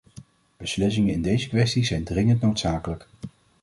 Beslissingen 0.59 1.13
in 1.13 1.21
deze 1.21 1.47
kwestie 1.49 1.85
zijn 1.85 2.03
dringend 2.03 2.41
noodzakelijk. 2.41 3.07